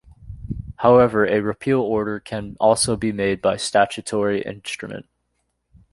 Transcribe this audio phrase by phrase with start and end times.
[0.77, 5.05] However a repeal order can also be made by statutory instrument.